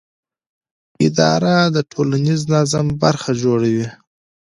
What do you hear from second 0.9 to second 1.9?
اداره د